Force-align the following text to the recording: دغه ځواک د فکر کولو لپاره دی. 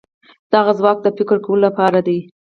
دغه 0.53 0.71
ځواک 0.79 0.97
د 1.03 1.07
فکر 1.17 1.37
کولو 1.45 1.63
لپاره 1.67 1.99
دی. 2.07 2.19